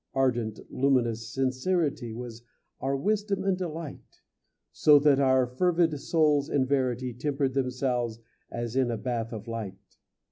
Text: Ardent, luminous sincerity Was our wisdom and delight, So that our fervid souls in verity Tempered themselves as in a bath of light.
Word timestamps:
Ardent, 0.15 0.59
luminous 0.71 1.29
sincerity 1.31 2.11
Was 2.11 2.41
our 2.79 2.97
wisdom 2.97 3.43
and 3.43 3.55
delight, 3.55 4.21
So 4.71 4.97
that 4.97 5.19
our 5.19 5.45
fervid 5.45 5.99
souls 5.99 6.49
in 6.49 6.65
verity 6.65 7.13
Tempered 7.13 7.53
themselves 7.53 8.17
as 8.49 8.75
in 8.75 8.89
a 8.89 8.97
bath 8.97 9.31
of 9.31 9.47
light. 9.47 9.99